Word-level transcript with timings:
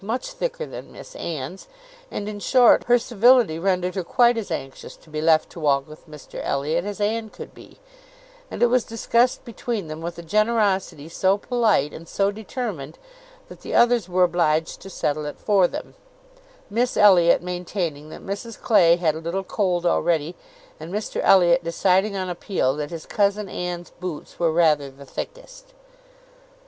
much 0.03 0.31
thicker 0.31 0.65
than 0.65 0.91
Miss 0.91 1.15
Anne's; 1.15 1.67
and, 2.09 2.27
in 2.27 2.39
short, 2.39 2.85
her 2.85 2.97
civility 2.97 3.59
rendered 3.59 3.93
her 3.93 4.03
quite 4.03 4.35
as 4.35 4.49
anxious 4.49 4.95
to 4.97 5.11
be 5.11 5.21
left 5.21 5.51
to 5.51 5.59
walk 5.59 5.87
with 5.87 6.09
Mr 6.09 6.41
Elliot 6.43 6.85
as 6.85 6.99
Anne 6.99 7.29
could 7.29 7.53
be, 7.53 7.77
and 8.49 8.63
it 8.63 8.65
was 8.65 8.83
discussed 8.83 9.45
between 9.45 9.89
them 9.89 10.01
with 10.01 10.17
a 10.17 10.23
generosity 10.23 11.07
so 11.07 11.37
polite 11.37 11.93
and 11.93 12.07
so 12.09 12.31
determined, 12.31 12.97
that 13.47 13.61
the 13.61 13.75
others 13.75 14.09
were 14.09 14.23
obliged 14.23 14.81
to 14.81 14.89
settle 14.89 15.25
it 15.27 15.37
for 15.37 15.67
them; 15.67 15.93
Miss 16.67 16.97
Elliot 16.97 17.43
maintaining 17.43 18.09
that 18.09 18.25
Mrs 18.25 18.59
Clay 18.59 18.95
had 18.95 19.13
a 19.13 19.19
little 19.21 19.43
cold 19.43 19.85
already, 19.85 20.33
and 20.79 20.91
Mr 20.91 21.21
Elliot 21.23 21.63
deciding 21.63 22.15
on 22.15 22.27
appeal, 22.27 22.75
that 22.77 22.89
his 22.89 23.05
cousin 23.05 23.47
Anne's 23.47 23.91
boots 23.99 24.39
were 24.39 24.51
rather 24.51 24.89
the 24.89 25.05
thickest. 25.05 25.75